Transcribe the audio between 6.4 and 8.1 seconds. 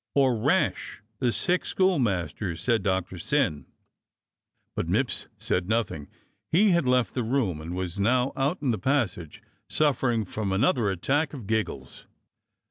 he had left the room and was